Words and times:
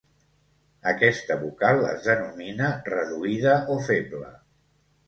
Aquesta 0.91 1.37
vocal 1.43 1.83
es 1.91 2.09
denomina 2.09 2.73
"reduïda" 2.91 3.61
o 3.77 3.81
"feble". 3.93 4.35